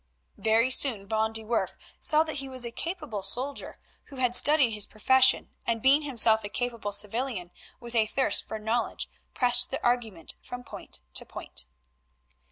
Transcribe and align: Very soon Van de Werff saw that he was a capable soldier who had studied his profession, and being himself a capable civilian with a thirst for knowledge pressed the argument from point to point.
Very 0.39 0.71
soon 0.71 1.07
Van 1.07 1.31
de 1.31 1.43
Werff 1.43 1.77
saw 1.99 2.23
that 2.23 2.37
he 2.37 2.49
was 2.49 2.65
a 2.65 2.71
capable 2.71 3.21
soldier 3.21 3.77
who 4.05 4.15
had 4.15 4.35
studied 4.35 4.71
his 4.71 4.87
profession, 4.87 5.51
and 5.67 5.79
being 5.83 6.01
himself 6.01 6.43
a 6.43 6.49
capable 6.49 6.91
civilian 6.91 7.51
with 7.79 7.93
a 7.93 8.07
thirst 8.07 8.43
for 8.47 8.57
knowledge 8.57 9.07
pressed 9.35 9.69
the 9.69 9.83
argument 9.85 10.33
from 10.41 10.63
point 10.63 11.01
to 11.13 11.23
point. 11.23 11.67